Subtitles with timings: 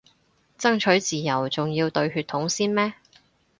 [0.57, 2.93] 爭取自由仲要對血統先咩